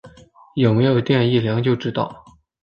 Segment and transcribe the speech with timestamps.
[0.55, 2.25] 有没有电一量就知道